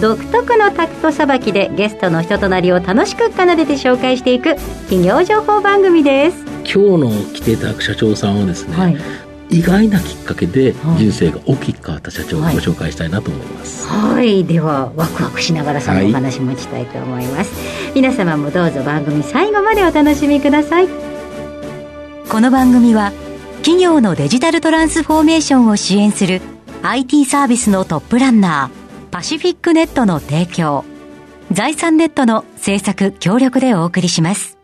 [0.00, 4.56] 独特のタクトさばきでゲストの人となりを楽しく奏でて紹介していく
[4.90, 6.44] 企業情報番組です。
[6.64, 8.96] 今日の来ていただく社長さんはですね、はい、
[9.48, 17.54] 意外なきっかけで人生が大きく変わった社長をご紹介したいなと思います、はい、はい、ではワクワクしながらそのお話持ちたいと思います、
[17.86, 20.88] はい、皆様もどうぞ番組最後までお楽しみください。
[22.28, 23.12] この番組は
[23.58, 26.42] 企業のデジタルトランスフォーメーションを支援する
[26.82, 28.85] IT サービスのトップランナー
[29.16, 30.84] パシフィックネットの提供。
[31.50, 34.58] 財産ネットの制作協力でお送りします。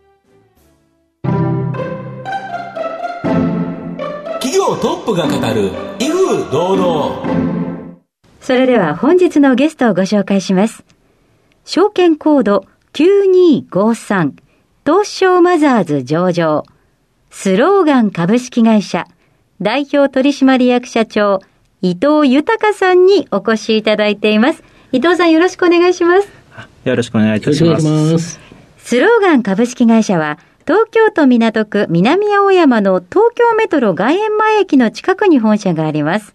[4.55, 7.97] 業トップが語る威風堂々。
[8.43, 10.85] それでは本日のゲストをご紹介します。
[11.65, 14.33] 証券コード9253
[14.85, 16.65] 東証マザーズ上場。
[17.31, 19.07] スローガン株式会社
[19.63, 21.41] 代表取締役社長
[21.83, 26.29] 伊藤豊さんにお越しいただいています伊藤さんよろしくお願いします
[26.85, 27.79] よろしくお願いいたしま
[28.19, 28.41] す
[28.79, 36.35] スローガン株式会社は東京都港区南青山の東京メトロ外苑前駅の近くに本社があります。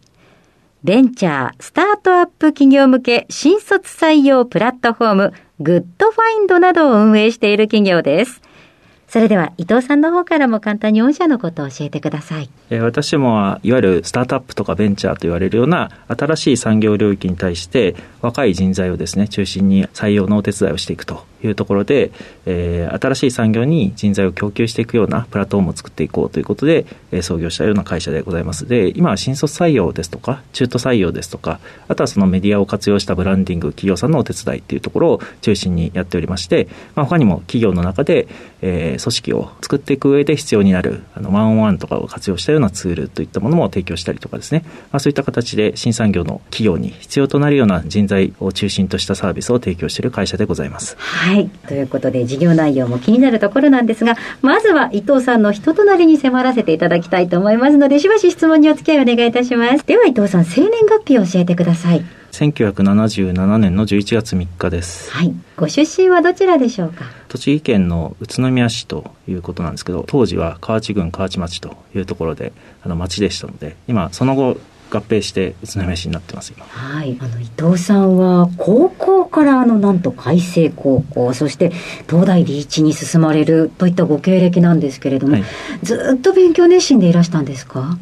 [0.84, 8.42] ベンチャー、スタートアップ企業向け新卒採用プラットフォーム、グッドファインドなどを運営している企業です。
[9.08, 12.50] それでは伊藤さんの方からも簡単に御社のことを教えてください。
[12.70, 22.12] え私もいわゆるスタートアップとかベンチャーと言われるような新しい産業領域に対して若い人材をですね中心に採用のお手伝いをしていくというところで、
[22.46, 28.68] えー、新しい産業に人材を供給していくようなプラットフォームを作っていこうということで、えー、創業したような会社でございます。
[28.68, 38.28] で、今は新卒採用ですとか、中途採用ですとか、あとはそのメディアを活用したブランディング、企業さんのお手伝いっていうところを中心にやっておりまして、まあ、他にも企業の中で、
[38.62, 50.96] えー、組織を作っていく上で必要になる、あの、ワンオンワンとかを活用したようなツールといったものも提供したりとかですね、まあ、そういった形で新産業の企業に必要となるような人材を中心としたサービスを提供している会社でございます。
[50.98, 51.50] はい。
[51.68, 59.86] ということで、事業内容も気になるところなんですが、まずは伊藤さんの人となりに迫らせていただきたいと思いますので、しばし質問にお付き合いお願いいたします。
[59.86, 62.17] では伊藤さん、生年月日を教えてください。
[62.38, 65.12] 1977年の11月3日です。
[65.12, 65.34] はい。
[65.56, 67.06] ご出身はどちらでしょうか？
[67.30, 72.54] 栃木県の宇都宮市ということなんですけど、当時は河内郡河内町というところで、
[72.84, 74.58] あの町でしたので、今、その後、
[74.90, 76.64] 合併して宇都宮市になってます今。
[76.64, 77.18] はい。
[77.20, 81.72] あの伊藤さんは高校からあのなんと開成高校そして
[82.10, 85.44] 東大リーチに進まれるといったご経歴なんですけれども、はい、
[85.84, 87.98] ずっと勉強熱心でいらしたんですか？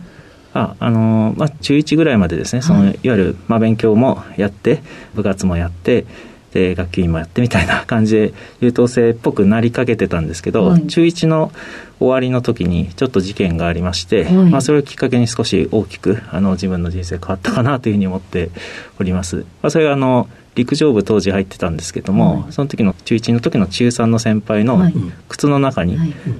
[0.55, 2.87] ああのまあ、中1ぐらいまでですね、そのい。
[2.87, 4.81] わゆる、まあ、勉強もやって、
[5.13, 6.05] 部活もやって、
[6.53, 11.51] で学級委員もやってみたいな感じで優等生っぽくなりかけてたんですけど、はい、中1の
[11.99, 18.51] 終わりの時にちょっと事件がありまして、はい、まあ、それをきっかけに少し大きくあの自分の人生変わったかなというふうに思って
[18.97, 19.45] おります。
[19.61, 24.81] まあ、それがあの陸上部当時入ってたんですけども、はい、その時の中1の時の中3の先輩の
[25.27, 25.97] 靴の中に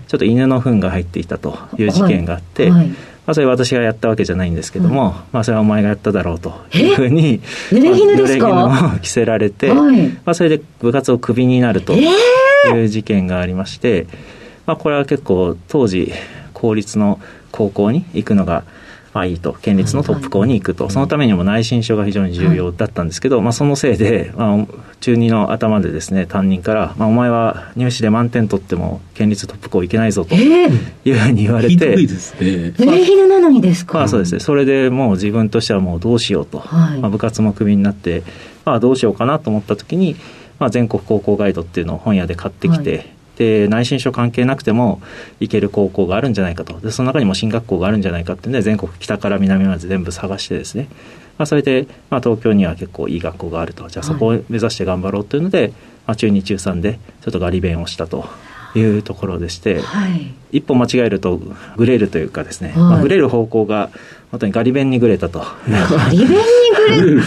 [0.08, 12.06] ちょっと犬の糞が入っていたという事件があって、はいはいまあ、それ私がやったわけじゃないんですけども、うん、まあ、それはお前がやっただろうというふうに濡れ衣ですか、まあ、 着せられて、はい、まあ、それで部活をクビになるとい
[12.84, 14.06] う事件がありまして、
[14.68, 16.14] まあ、これは結構当時
[16.53, 17.19] 公立の
[17.52, 18.64] 高校に行くのが
[19.16, 24.68] まあいいと、県立のトップ校に行くと、そのためにも内申書が非常に重要だったんですけど、まあ、そのせいで、まあ、
[25.00, 32.74] 中2の頭でですね、担任から、まあ、お前は入試で満点取っても、県立トップ校行けないぞというふうに言われて、ひどいですね。
[32.78, 38.24] 濡なのにですか、まあ、そうですね、それでもう自分としてはもうどうしようと、はい、まあ、部活もクビになって、
[38.66, 40.18] まあ、どうしようかなと思った時に、
[40.59, 45.02] まあ、全国高校ガイドっていうのを本屋で買ってきて、はいで内申書関係なくても
[45.40, 46.79] 行ける高校があるんじゃないかと。
[46.79, 50.87] でその中にも進学校があるんじゃないかっていうんで全国北から南まで全部探してですね、
[51.37, 53.87] まあ、それで、まあ、東京には結構いい学校があると。
[53.90, 55.76] じゃあそこを目指して頑張ろうというので、はい、ま
[56.14, 58.28] あ、中2中3でちょっとガリ弁をしたと。
[58.75, 61.39] いうところでして、はい、一歩間違えると
[61.77, 63.89] グレるというかですね、はい、まあ、グレる方向が
[64.31, 65.39] 本当にガリ弁にグレたと。
[65.39, 66.35] ガリ弁に
[66.75, 67.22] グレる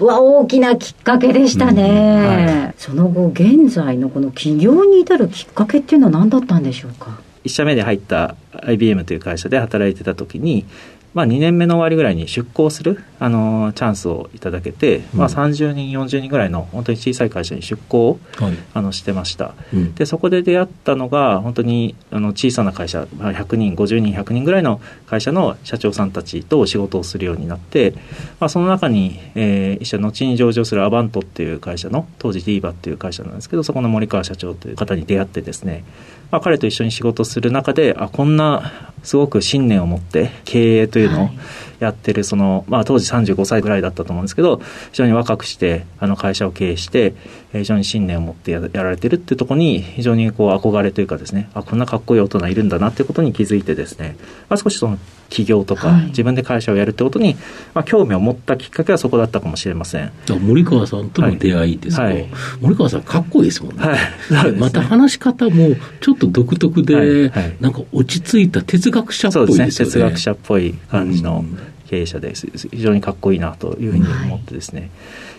[0.00, 10.64] は 大きなきっかけでしたね、うんはい、その後現在のこの起業に至るきっかけっていうのは何だったんでしょうか？1社目で入った IBM という会社で働いてた時に
[11.12, 27.92] まあ、2年目の終わりぐらいに出向する、あのチャンスをいただけて、うん、まあ、30人、40人ぐらいの本当に小さい会社に出向を、はい、あのしてました、うん、でそこで出会ったのが、本当にあの小さな会社、まあ、100人、50人、100人ぐらいの会社の社長さんたちと仕事をするようになって、
[28.38, 35.84] まあ、その中に、えー、一緒に後に上場するアバントっていう会社の、当時ディーバっていう会社なんですけど、そこの森川社長という方に出会ってですね、
[36.30, 41.30] まあ、彼と一緒に仕事する中で、あこんなすごく信念を持って経営というのを
[41.78, 44.58] やってるその、まあ、当時35歳ぐらいだったと思うんですけど
[44.92, 47.14] 非常に若くしてあの会社を経営して
[47.52, 54.16] 非常に信念を持ってやられてるっていうところに非常にこう憧れというかですねあこんなかっこいい大人いるんだなっていうことに気づいてですね、
[54.48, 54.98] まあ、少しその
[55.30, 57.36] 起業とか、自分で会社をやるってことに、
[57.72, 60.12] まあ、興味を持ったきっかけはそこだったかもしれません。
[60.40, 62.14] 森川さんとの出会いですか、はい。
[62.14, 62.28] はい、
[62.60, 64.58] 森川さんかっこいいですもんね,、はい、ね。
[64.58, 67.28] また話し方もちょっと独特で、はい。
[67.30, 69.92] はい、なんか落ち着いた哲学者っぽいですよね。
[69.92, 71.44] 哲学者っぽい感じの
[71.88, 74.90] 経営者です非常にかっこいいなというふうに思ってですね、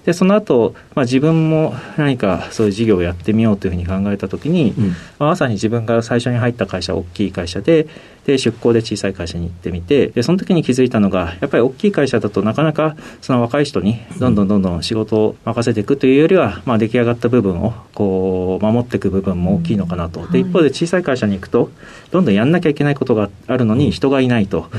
[0.05, 7.87] でその後、まあ自分も何かそういう事業をやってみようというふうに考えたときに、うん、まあ、まさに自分が最初に入った会社大きい会社で
[8.25, 21.71] で出向で小さい会社に行ってみてでその時に気づいたのがやっぱり大きい会社だとなかなかその若い人にどんどんどんどん仕事を任せていくというよりは、まあ、出来上がった部分をこう守っていく部分も大きいのかなと、で一方で小さい会社に行くと
[22.11, 24.69] どんどんやんなきゃいけないことがあるのに人がいないと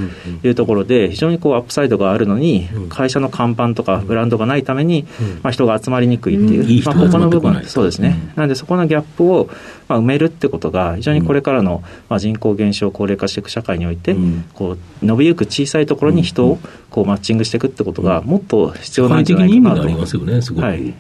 [0.45, 5.07] いうところで非常にこうアップサイドがあるのに会社の看板とかブランドがないために、
[5.43, 9.49] まあ、人が集まりにくいっていう、まあ、他の部分そうですね、なのでそこのギャップを
[9.89, 14.17] まあ埋めるってことが非常にこれからのまあ人口減少高齢化していく社会において、
[14.55, 16.59] こう伸びゆく小さいところに人を
[16.91, 19.85] こうマッチングしていくってことがもっと必要なんじゃないかなと。
[19.85, 20.95] ねはい。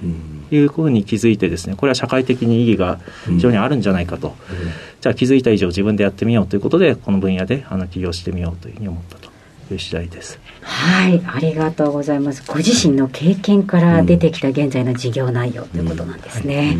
[0.54, 4.36] いうふうに気づいてですねこれは社会的に意義が非常にあるんじゃないかと、
[5.00, 9.21] じゃあ気づいた以上自分でやってみようということでこの分野であの起業してみようというふうに思ったと
[9.72, 10.38] いう次第です。
[10.62, 12.44] はい、ありがとうございます。
[12.46, 16.76] ご自身の経験から出てきた現在の事業内容ということなんですね。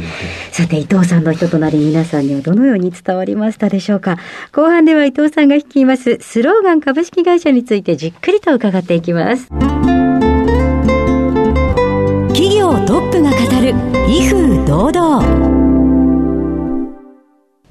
[0.53, 4.19] さて、伊藤さんの人となり皆さんにはどのように伝わりましたでしょうか？
[4.53, 9.49] 後半では伊藤さんが率いますスローガン株式会社についてじっくりと伺っていきます。
[12.29, 13.75] 企業トップが語る
[14.09, 15.52] 威風堂々。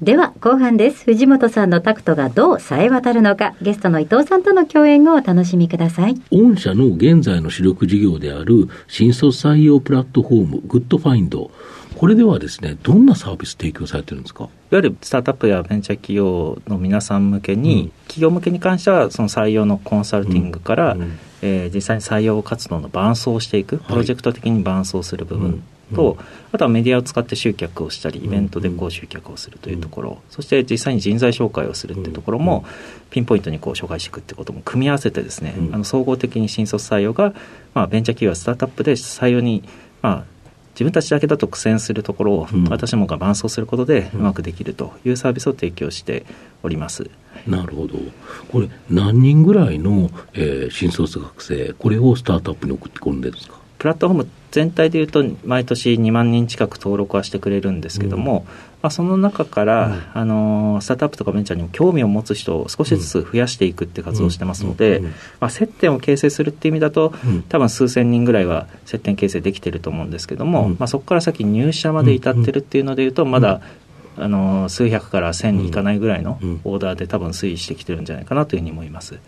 [0.02, 1.04] では後半です。
[1.04, 3.54] 藤本さんのタクトがどう冴え渡るのか。
[3.62, 6.20] ゲストの伊藤さんとの共演をお楽しみください。
[6.32, 11.52] 御社の現在の主力事業である新卒採用プラットフォームグッドファインド。
[11.94, 14.42] これではですねどんなサービス提供されてるんですか？
[14.42, 21.00] いわゆるスタートアップやベンチャー企業の皆さん向けに、うん、企業向けに関してはその採用のコンサルティングから、うん。
[21.02, 25.62] うん、えー、実際に採用活動の伴走をしていく、プロジェクト的に伴走する部分
[25.94, 26.16] と、
[26.52, 32.64] あとはメディアを使って集客をしたりイベントでこう集客をするというところ、そして実際に人材紹介をするっていうところも、
[33.10, 37.34] ピンポイントにこう紹介していくってことも組み合わせてですね、あの総合的に新卒採用が、
[37.74, 39.62] まあ、ベンチャー企業やスタートアップで採用に、
[40.00, 40.24] まあ、
[40.74, 46.24] 自分たちだけだと苦戦するところを、私もが伴走することでうまくできるというサービスを提供して
[46.62, 47.10] おります。
[47.46, 47.96] なるほど。
[48.50, 53.60] これ、何人ぐらいの、えー、新卒学生、これをスタートアップに送ってこるんですか？
[53.82, 58.52] プラットフォーム全体でいうと毎年2万人近く登録はしてくれるんですけども、うん、ま
[58.82, 65.00] あ、その中から、うん、あのスタートアップとかベンチャーにも興味を持つ人を少しずつ増やしていくって活動をしてますので、
[65.40, 67.12] まあ、接点を形成するっていう意味だと、
[67.48, 73.62] 多分数千人ぐらいは接点形成できてると思うんですけども、まあ、そこから先入社まで至ってるっていうのでいうとまだ、
[74.16, 79.18] あの数百から千にいかないぐらいのオーダーで多分推移してきてるんじゃないかなというふうに思います。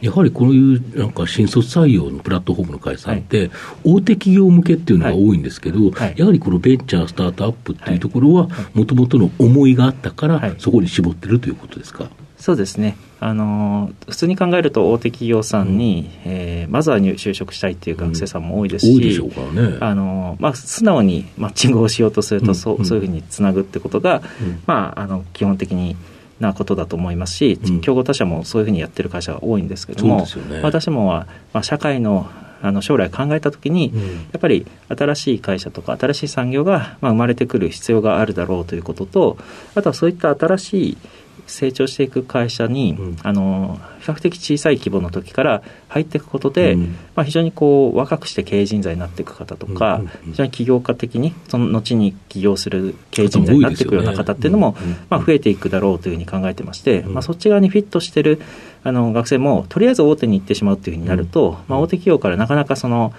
[0.00, 3.50] うんやはりこういうなんか新卒採用のプラットフォームの会社って、
[3.84, 12.08] 大手企業向けっていうのが多いんですけど、やはりこのベンチャー、スタートアップっていうところは、もともとの思いがあったから、そこに絞ってるということですか？
[12.36, 12.96] そうですね。
[13.18, 24.20] あの普通に考えると大手企業さんに、うん、えー、まずは就職したいっていう学生さんも多いですし、うんあのまあ、素直にマッチングをしようとすると、うん、そうそういうふうにつなぐってことが、
[24.66, 25.96] まあ、あの基本的に
[26.40, 32.28] なことだと思いますし、うん、競合他社もそういうふうにやってる会社が多いんですけども、ね、私もは、まあ、社会の
[32.62, 39.36] あの将来考えたときに、うん、やっぱり新しい会社とか新しい産業が、まあ、生まれてくる必要があるだろうということと
[39.74, 40.98] あとはそういった新しい
[41.46, 54.76] 成長していく会社に、うん、あの比較的小さい規模の時から入っていくことで、うん、まあ、非常にこう若くして経営人材になっていく方とか、非常に起業家的にその後に起業する経営人材になっていくような方っていうのも、
[55.08, 58.40] まあ、増えていくだろうというふうに考えてまして、まあ、そっち側にフィットしてる
[58.82, 63.12] あの学生もとりあえず大手に行ってしまうというふうになると、まあ、大手企業からなかなかその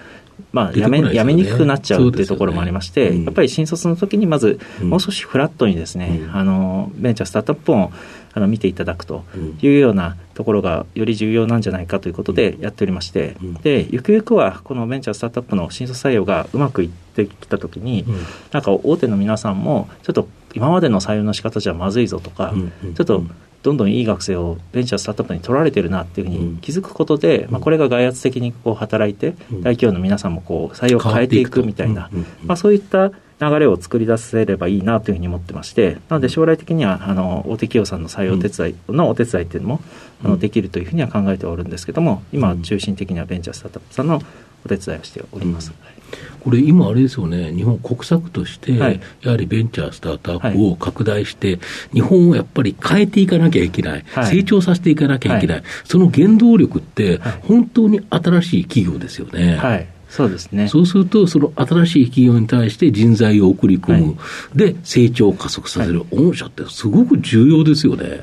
[0.52, 7.92] まあ、やめ、ね、やめにくくなっちゃうっていうところもありまして、ねうん、やっぱり新卒の時にまず、もう少しフラットにですね、うん、あの、ベンチャースタートアップを
[8.34, 9.26] あの見ていただくと
[9.62, 18.06] いうようなところがより重要なんじゃないかということでやっておりまして、で、ゆくゆくはこのベンチャースタートアップの新卒採用がうまくいってきたときに、
[18.52, 22.54] なんか大手の皆さんも、ちょっと今までの採用の仕方じゃまずいぞとか、
[22.96, 23.24] ちょっと
[23.68, 32.10] どんどんいい学生をベンチャースタートアップに取られてるなっていうふうに気づくことで、うん、まあ、これが外圧的にこう働いて、大企業の皆さんもこう採用を変えていくみたいな、
[32.46, 33.10] まあ、そういった
[33.42, 39.82] 流れを作り出せればいいなというふうに思ってまして、なので将来的にはあの大手企業さんの採用手伝いのお手伝いっていうのも、
[40.24, 44.22] あのできるというふうには考えておるんですけども、今、中心的にはベンチャースタートアップさんの
[44.66, 45.74] お手伝いをしております。
[45.92, 45.97] うん
[46.40, 51.60] これ、今、あれですよね、日本国策として、やはりベンチャー、スタートアップを拡大して、
[51.94, 59.58] 日本をやっぱり変えていかなきゃいけない、成長させていかなきゃいけない、その原動力って、本当に新しい企業ですよね。
[59.58, 59.88] はい。
[60.10, 60.70] そうですね。
[60.70, 64.12] そうすると、その新しい企業に対して人材を送り込む、は
[64.56, 68.22] い、で、成長を加速させる、御社ってすごく重要ですよね。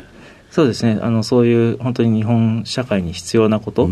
[0.54, 1.00] そうですね。
[1.02, 3.88] あの、そういう本当に日本社会に必要なこと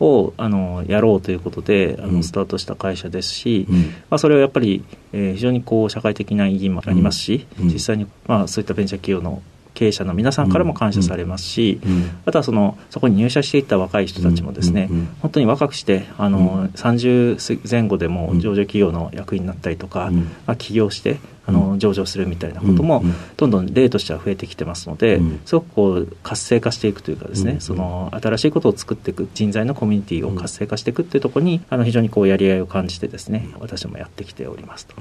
[0.00, 9.42] を、あのやろうということであのスタートした会社ですし、うん、まあ、それはやっぱり、えー、非常にこう社会的な意義もありますし、うん、実際に、まあ、そういったベンチャー企業の
[9.78, 11.80] 経営者の皆さんからも感謝されますし、
[12.26, 14.90] あとはそのそこに入社していった若い人たちもですね、
[15.22, 20.10] 本当に若くしてあの、30前後でも上場企業の役員になったりとか、
[20.46, 23.04] まあ、起業してあの上場するみたいなことも、
[23.36, 34.96] どんどん例としては増えてきてますので、すごくこう活性化していくというかですね、その新しいことを作っていく人材のコミュニティを活性化していくっていうところにあの非常にこうやりがいを感じてですね私もやってきておりますと。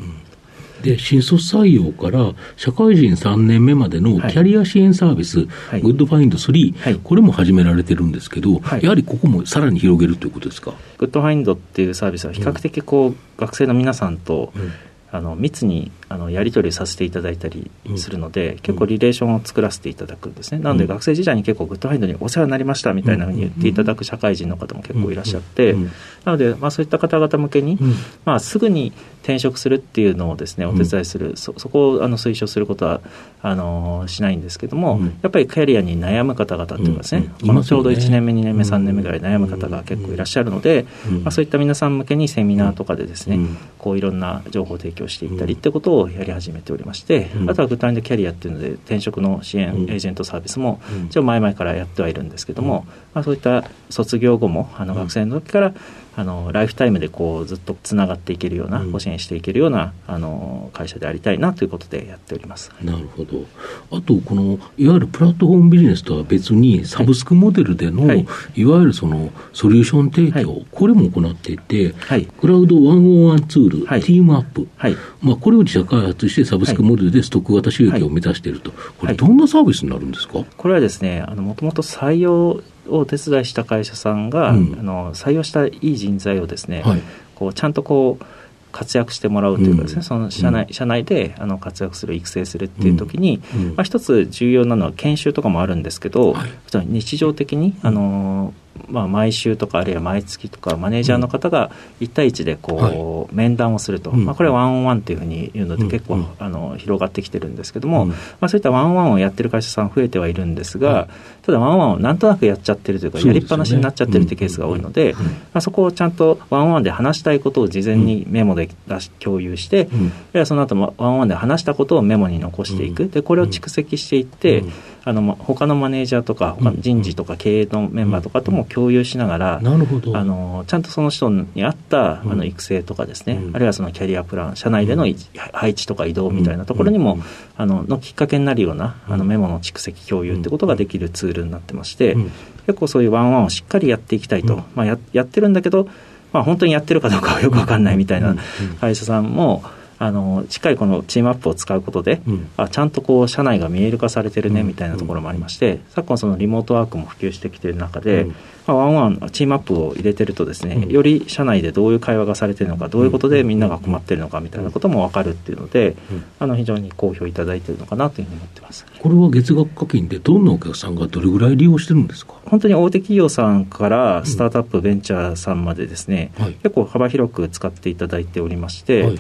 [0.83, 10.73] で、新卒採用から社会人3年目までのキャリア支援サービス、はい、グッドファインド3、はい、これも始められてるんですけど、はい、やはりここもさらに広げるということですか？
[10.97, 14.71] グッドファインドっていうサービスは比較的こう、うん、学生の皆さんと、うん。
[15.09, 25.75] あの密にあのやり取りさせていただいたりするので、うん、結構リレーションを作らせていただくんですね、なので学生時代に結構グッドファインドにお世話になりましたみたいなふうに言っていただく社会人の方も結構いらっしゃって、
[26.23, 27.77] なので、まあ、そういった方々向けに、
[28.25, 33.01] まあ、すぐに転職するっていうのをですねお手伝いする、そそこをあの推奨することは
[33.41, 40.85] あのしないんですけども、やっぱりキャリアに悩む方々っていうかですね、このちょうど1年目2年目3年目ぐらい悩む方が結構いらっしゃるので、
[41.23, 43.39] まあ、そういった皆さん向けにセミナーとかでですね、
[43.77, 55.73] こういろんな情報提供していったりってことをやり始めておりまして、あとは具体的キャリアっていうので転職の支援エージェントサービスも一応前々からやってはいるんですけども、まあ、そういった卒業後もあの学生の時から
[56.17, 62.71] あのライフタイムでこうずっとつながっていけるような、ご支援していけるようなあの会社でありたいなということでやっております。
[62.81, 63.45] なるほど。
[63.91, 74.95] あとこのいわゆるプラットフォームビジネスとは別にサブスクモデルでの、はい、いわゆるそのソリューション提供、はい、これも行っていて、はい、クラウド101ツール、はい、ティームアップ、はい。
[75.21, 87.01] まあ、これを自社開発してサブスクモデルでストック型収益を目指していると、これどんなサービスになるんですか、これはですね、もともと採用をお手伝いした会社さんが、うん、あの採用したいい人材をですね、はい、
[87.35, 88.25] こうちゃんとこう
[88.71, 96.49] 活躍してもらうというかですね、うん、その社内社内であの活躍する育成するっていう時に、うん、まあ、一つ重要なのは研修とかもあるんですけど、はい、
[96.85, 98.53] 日常的にあの
[98.87, 111.07] まあ、毎週とかあるいは毎月とかマネージャーの方が1対1でこう、面談をすると、まあ、これはワンオンワンというふうに言うので結構、あの広がってきてるんですけども、まあ、そういったワンオンワンをやってる会社さん増えてはいるんですが、
[111.43, 115.19] ただワンオンワンをなんとなくやっちゃってるというかやりっぱなしになっちゃってるってケースが多いので、ま
[115.55, 119.89] あ、そこをちゃんとワンオンワンで話したいことを事前にメモで出し共有して、
[120.33, 123.07] うん、その後もワンオンワンで話したことをメモに残していく。
[123.07, 124.63] でこれを蓄積していって、
[125.07, 130.17] あの他のマネージャーとか他の人事とか経営のメンバーとかとも共有しながら、なるほど。
[130.17, 135.05] あのちゃんとその人に合ったあの育成とかですね、あるいはそのキャリアプラン社内での
[135.53, 137.19] 配置とか移動みたいなところにも、
[137.55, 142.17] あののきっかけになるようなあのメモの蓄積共有ってことができるツールになってまして、
[142.65, 145.87] 結構そういうワンワンをしっかりやっていきたいと、まあ、ややってるんだけど、
[146.33, 148.35] まあ、本当にやってるかどうかはよく分かんないみたいな
[148.81, 149.63] 会社さんも、
[149.99, 158.35] あのしっかりこのチームアップを使うことで、うん、あちゃんとこう社内が見える化されてるねみたいなところもありまして、昨今そのリモートワークも普及してきている中で、うん、
[158.67, 165.95] まあ、ワンワンチームアップを入れてるとですね、うん、より社内でどういう会話がされてるのかどういうことでみんなが困ってるのかみたいなことも分かるっていうので、
[166.39, 168.85] あの非常に好評いただいてるのかなというふうに思ってます。
[168.99, 172.35] これは月額課金でどんなお客さんがどれぐらい利用してるんですか？
[172.45, 179.19] 本当に大手企業さんからスタートアップベンチャーさんまでですね、はい、結構幅広く使っていただいておりまして、はい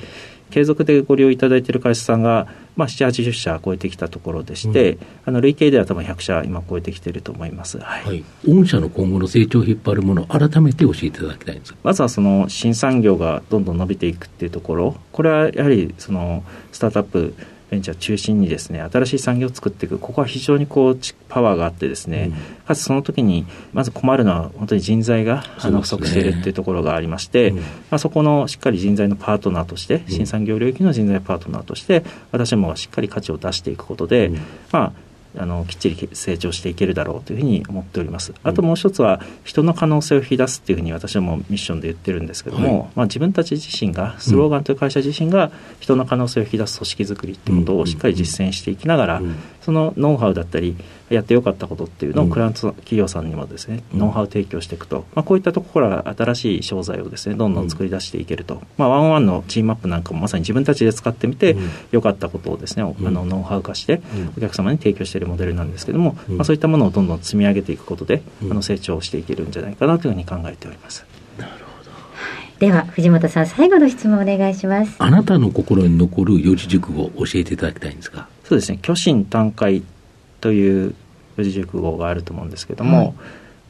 [0.49, 7.79] 継続でご利用いただいている会社さんが、まあ、7、80社超えてきたところでして、うん、あの累計では多分100社今超えてきていると思います。
[7.79, 8.03] はい。
[8.03, 17.33] はい、御社の今後の成長を引っ張るもの、改めて教えていただきたいんですまずはその新産業がどんどん伸びていくっていうところ、これはやはりそのスタートアップ
[17.69, 19.99] ベンチャー中心にですね新しい産業を作っていく。
[19.99, 34.31] ここは非常にこうパワーがあってですね、うん、かつその時にまず困るのは本当に人材が、あの不足しているっていうところがありまして、うん、まあ、そこのしっかり人材のパートナーとして、新産業領域の人材パートナーとして私もしっかり価値を出していくことで、
[34.71, 35.06] まあ
[35.37, 38.33] あのきっちり成長していけるだろうというふうに思っております。
[38.43, 49.21] あともう一つは人の可能性を引き出すっていうふうに私はもうミッションで言ってるんですけども、はい、まあ、自分たち自身がスローガンという会社自身が人の可能性を引き出す組織づくりっていうことをしっかり実践していきながら、
[49.67, 50.77] そのノウハウだったり
[51.09, 61.57] やってよかったことっていうのをクライアント企業さんにもですね、ノウハウ提供していくと、まあ、こういったところから新しい商材をですねどんどん作り出していけると、まあ、ワンワンのチームアップなんかもまさに自分たちで使ってみて、
[61.91, 64.01] よかったことをですねあのノウハウ化して
[64.37, 71.05] お客様に提供しているモデルなんですけども、まあ、そういったものをどんどん積み上げていくことで、あの成長していけるんじゃないかなというふうに考えております。
[72.59, 74.95] では藤本さん最後の質問お願いします。
[74.97, 78.79] あなたの心に残る四字熟語を教えていただきたいんですがそうですね。
[78.81, 79.81] 虚心坦懐
[80.39, 80.95] という
[81.37, 83.13] 四字熟語があると思うんですけども、はい、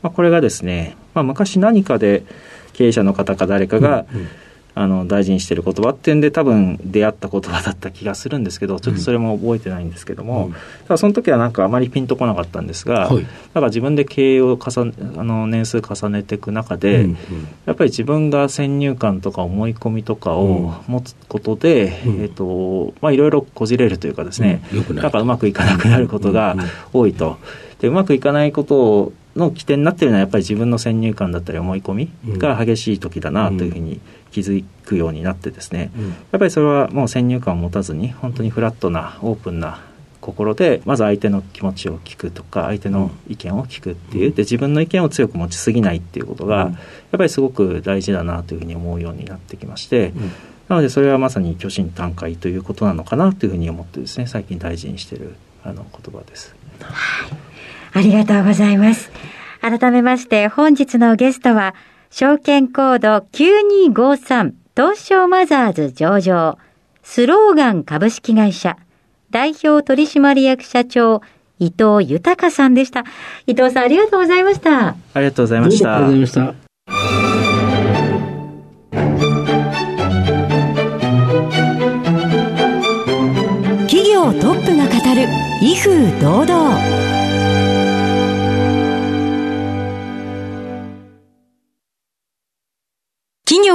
[0.04, 2.24] まあ、これがですね、まあ、昔何かで
[2.74, 4.28] 経営者の方か誰かが、うんうん
[4.78, 17.18] あの大事にしてる言葉っていうんで多分出会った言葉だった気がするんですけどちょっとそれも覚えてないんですけども、うん、ただその時はなんかあまりピンとこなかったんですが、はい、だから自分で経営を重ねあの年数重ねていく中で、うんうん、
[17.66, 26.56] やっぱり自分が先入観とか思い込みとかを持つことで、うん、えーとまあ、いろいろこじれるというかですね、うん、なんかうまくいかなくなることが
[26.94, 27.38] 多いと。
[27.80, 34.02] でうまくいかないことをの起点になっているのはやっぱり自分の先入観だったり思い込みが激しい時だなというふうに
[34.32, 39.82] 気づくようになってですね、うん、やっぱりそれはもう先入観を持たずに本当にフラットなオープンな
[40.20, 46.74] 心でまず相手の気持ちを聞くとか相手の意見を聞くっていうで自分の意見を強く持ちすぎないっていうことがやっ
[47.18, 50.12] ぱりすごく大事だなというふうに思うようになってきまして、
[50.68, 56.56] なのでそれはまさに虚心坦懐ということなのかなというふうに思ってですね最近大事にしているあの言葉です。
[56.82, 57.47] はい
[57.98, 59.10] ありがとうございます。
[59.60, 61.74] 改めまして本日のゲストは、
[62.12, 66.60] 証券コード9253東証マザーズ上場、
[67.02, 68.78] スローガン株式会社、
[69.32, 71.22] 代表取締役社長、
[71.58, 73.04] 伊藤豊さんでした。
[73.48, 74.90] 伊藤さんありがとうございました。
[74.90, 75.96] ありがとうございました。
[75.96, 76.68] ありがとうございました。
[83.88, 85.28] 企業トップが語る
[85.64, 87.07] 威風堂々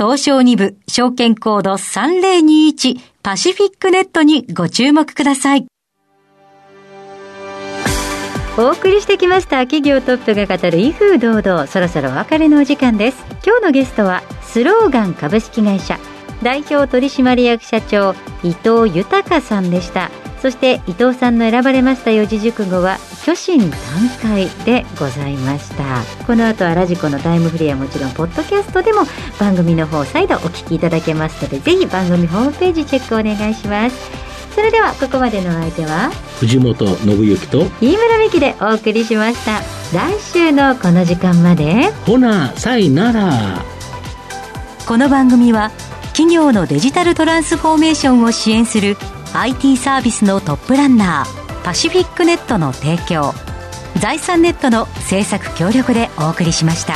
[0.00, 5.66] 東証2部証券コード3021パシフィックネットにご注目ください。
[8.56, 11.66] お送りしてきました企業トップが語る威風堂々。
[11.66, 13.26] そろそろお別れのお時間です。
[13.44, 15.98] 今日のゲストはスローガン株式会社。
[16.42, 20.10] 代表取締役社長伊藤豊さんでした。
[20.40, 24.08] そして伊藤さんの選ばれました四字熟語は虚心坦
[24.48, 25.84] 懐でございました。
[26.26, 29.02] この後はラジコのタイムフリーはもちろんポッドキャストでも
[29.38, 34.10] 番組の方再度お聞きいただけますのでぜひ番組ホームページチェックお願いします。
[34.54, 39.60] それではここまでのお相手は藤本信之と飯村美希でお送りしました。
[39.94, 41.90] 来週のこの時間まで。
[42.06, 43.62] ほなさいなら
[44.86, 45.70] この番組は
[46.12, 48.96] 企業のデジタルトランスフォーメーションを支援する
[49.34, 53.32] IT サービスのトップランナーパシフィックネットの提供
[54.00, 56.94] 財産ネットの制作協力でお送りしました。